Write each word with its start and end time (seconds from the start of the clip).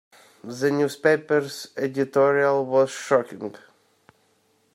The 0.43 0.71
newspaper's 0.71 1.67
editorial 1.77 2.65
was 2.65 2.89
shocking. 2.89 3.53